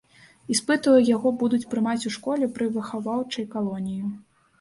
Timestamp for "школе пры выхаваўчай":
2.15-3.45